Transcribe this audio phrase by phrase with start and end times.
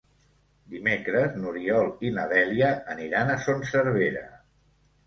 [0.73, 4.27] Dimecres n'Oriol i na Dèlia aniran a Son Servera.